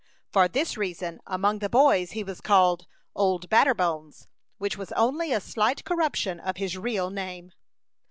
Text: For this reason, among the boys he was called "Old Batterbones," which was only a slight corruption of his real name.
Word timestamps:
For 0.31 0.47
this 0.47 0.77
reason, 0.77 1.19
among 1.27 1.59
the 1.59 1.69
boys 1.69 2.13
he 2.13 2.23
was 2.23 2.41
called 2.41 2.87
"Old 3.13 3.51
Batterbones," 3.51 4.25
which 4.57 4.75
was 4.75 4.91
only 4.93 5.31
a 5.31 5.39
slight 5.39 5.85
corruption 5.85 6.39
of 6.39 6.57
his 6.57 6.75
real 6.75 7.11
name. 7.11 7.51